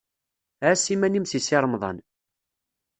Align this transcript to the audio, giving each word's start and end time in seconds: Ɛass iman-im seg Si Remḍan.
Ɛass 0.67 0.85
iman-im 0.93 1.25
seg 1.27 1.41
Si 1.43 1.57
Remḍan. 1.63 1.97